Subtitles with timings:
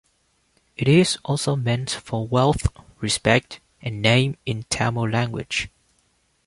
[0.77, 2.65] It is also meant for "wealth",
[3.01, 5.69] "respect", and "name" in Tamil language.